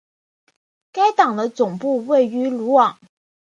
[0.91, 2.97] 该党的总部位于鲁昂。